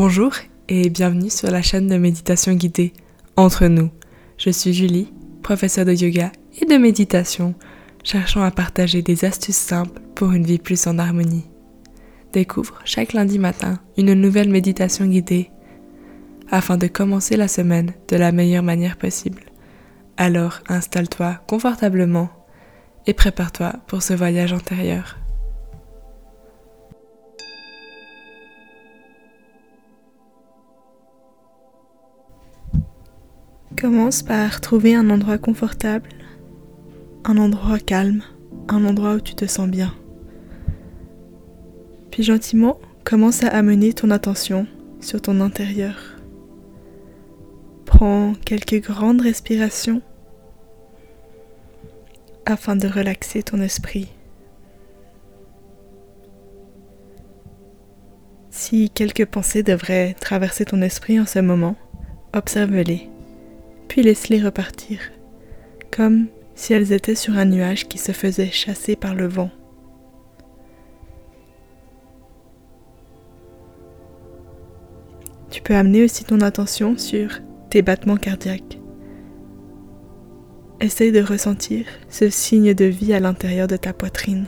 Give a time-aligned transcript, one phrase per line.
[0.00, 0.30] Bonjour
[0.68, 2.92] et bienvenue sur la chaîne de méditation guidée
[3.34, 3.90] Entre nous.
[4.36, 7.56] Je suis Julie, professeure de yoga et de méditation,
[8.04, 11.46] cherchant à partager des astuces simples pour une vie plus en harmonie.
[12.32, 15.50] Découvre chaque lundi matin une nouvelle méditation guidée
[16.48, 19.46] afin de commencer la semaine de la meilleure manière possible.
[20.16, 22.30] Alors installe-toi confortablement
[23.08, 25.18] et prépare-toi pour ce voyage antérieur.
[33.80, 36.08] Commence par trouver un endroit confortable,
[37.24, 38.24] un endroit calme,
[38.66, 39.94] un endroit où tu te sens bien.
[42.10, 44.66] Puis gentiment, commence à amener ton attention
[44.98, 46.16] sur ton intérieur.
[47.84, 50.02] Prends quelques grandes respirations
[52.46, 54.08] afin de relaxer ton esprit.
[58.50, 61.76] Si quelques pensées devraient traverser ton esprit en ce moment,
[62.34, 63.08] observe-les
[64.02, 64.98] laisse-les repartir,
[65.90, 69.50] comme si elles étaient sur un nuage qui se faisait chasser par le vent.
[75.50, 77.40] Tu peux amener aussi ton attention sur
[77.70, 78.78] tes battements cardiaques.
[80.80, 84.46] Essaye de ressentir ce signe de vie à l'intérieur de ta poitrine.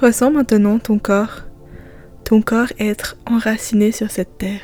[0.00, 1.42] Ressens maintenant ton corps,
[2.24, 4.62] ton corps être enraciné sur cette terre.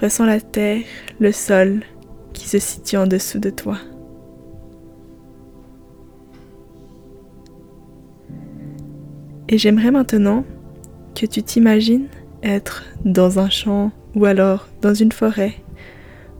[0.00, 0.84] Ressens la terre,
[1.20, 1.82] le sol
[2.32, 3.76] qui se situe en dessous de toi.
[9.50, 10.44] Et j'aimerais maintenant
[11.14, 12.08] que tu t'imagines
[12.42, 15.56] être dans un champ ou alors dans une forêt,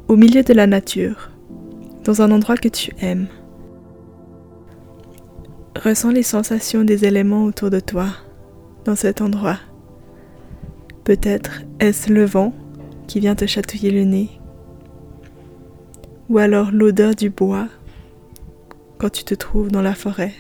[0.09, 1.31] au milieu de la nature,
[2.05, 3.29] dans un endroit que tu aimes.
[5.85, 8.09] Ressens les sensations des éléments autour de toi,
[8.85, 9.59] dans cet endroit.
[11.05, 12.55] Peut-être est-ce le vent
[13.07, 14.31] qui vient te chatouiller le nez,
[16.29, 17.69] ou alors l'odeur du bois
[18.99, 20.33] quand tu te trouves dans la forêt.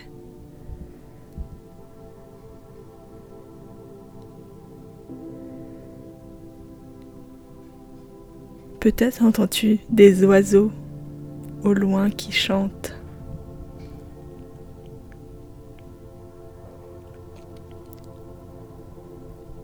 [8.81, 10.73] Peut-être entends-tu des oiseaux
[11.63, 12.95] au loin qui chantent.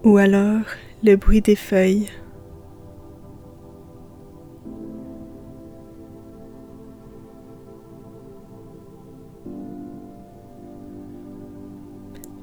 [0.05, 0.63] Ou alors
[1.03, 2.09] le bruit des feuilles.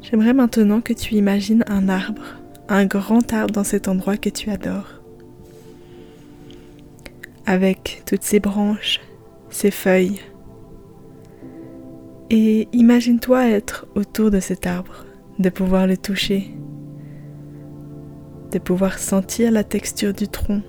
[0.02, 2.24] J'aimerais maintenant que tu imagines un arbre,
[2.68, 5.02] un grand arbre dans cet endroit que tu adores,
[7.46, 9.02] avec toutes ses branches,
[9.52, 10.20] ses feuilles.
[12.32, 15.06] Et imagine-toi être autour de cet arbre,
[15.38, 16.52] de pouvoir le toucher,
[18.52, 20.62] de pouvoir sentir la texture du tronc.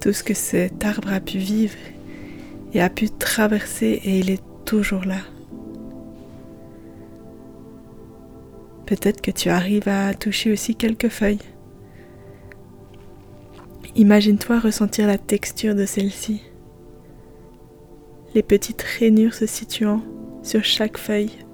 [0.00, 1.78] Tout ce que cet arbre a pu vivre
[2.72, 5.20] et a pu traverser et il est toujours là.
[8.86, 11.38] Peut-être que tu arrives à toucher aussi quelques feuilles.
[13.96, 16.42] Imagine-toi ressentir la texture de celle-ci,
[18.34, 20.02] les petites rainures se situant
[20.42, 21.47] sur chaque feuille.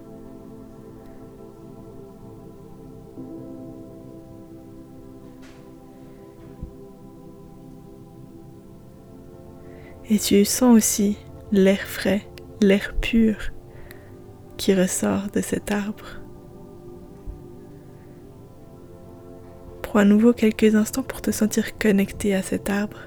[10.11, 11.17] Et tu sens aussi
[11.51, 12.29] l'air frais,
[12.61, 13.37] l'air pur
[14.59, 16.21] qui ressort de cet arbre.
[19.83, 22.99] Prends à nouveau quelques instants pour te sentir connecté à cet arbre,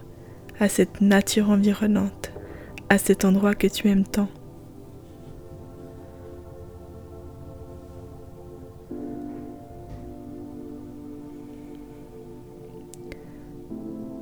[0.60, 2.32] à cette nature environnante,
[2.90, 4.30] à cet endroit que tu aimes tant.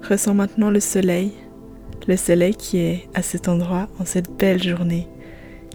[0.08, 1.34] Ressens maintenant le soleil
[2.08, 5.08] le soleil qui est à cet endroit en cette belle journée,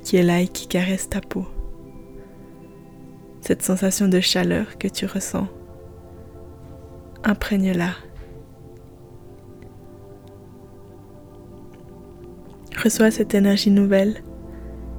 [0.05, 1.47] qui est là et qui caresse ta peau.
[3.41, 5.49] Cette sensation de chaleur que tu ressens,
[7.25, 7.91] imprègne-la.
[12.83, 14.23] Reçois cette énergie nouvelle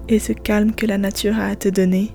[0.07, 2.12] et ce calme que la nature a à te donner.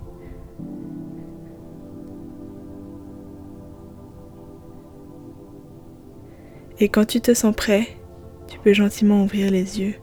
[6.79, 7.89] Et quand tu te sens prêt,
[8.49, 9.95] tu peux gentiment ouvrir les yeux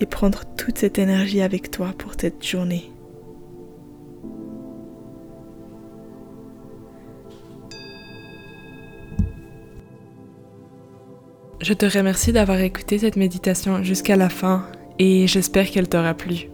[0.00, 2.90] et prendre toute cette énergie avec toi pour cette journée.
[11.60, 14.66] Je te remercie d'avoir écouté cette méditation jusqu'à la fin
[14.98, 16.48] et j'espère qu'elle t'aura plu.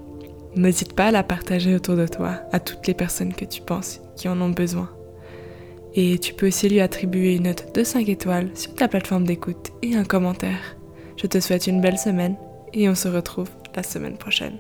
[0.57, 4.01] N'hésite pas à la partager autour de toi, à toutes les personnes que tu penses
[4.17, 4.91] qui en ont besoin.
[5.95, 9.71] Et tu peux aussi lui attribuer une note de 5 étoiles sur ta plateforme d'écoute
[9.83, 10.77] et un commentaire.
[11.17, 12.37] Je te souhaite une belle semaine
[12.73, 14.59] et on se retrouve la semaine prochaine.